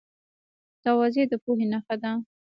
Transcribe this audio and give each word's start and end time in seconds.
تواضع 0.83 1.23
د 1.31 1.33
پوهې 1.43 1.65
نښه 1.71 1.95
ده. 2.01 2.11